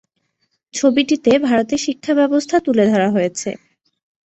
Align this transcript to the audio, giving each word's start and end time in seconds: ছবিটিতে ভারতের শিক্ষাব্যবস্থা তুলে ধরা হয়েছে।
ছবিটিতে 0.73 1.31
ভারতের 1.39 1.79
শিক্ষাব্যবস্থা 1.79 2.57
তুলে 2.59 2.83
ধরা 2.87 3.09
হয়েছে। 3.09 3.49